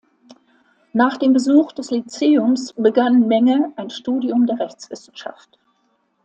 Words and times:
Nach 0.93 1.17
dem 1.19 1.31
Besuch 1.31 1.73
des 1.73 1.91
Lyzeums 1.91 2.73
begann 2.73 3.27
Menge 3.27 3.71
ein 3.75 3.91
Studium 3.91 4.47
der 4.47 4.57
Rechtswissenschaft. 4.57 5.59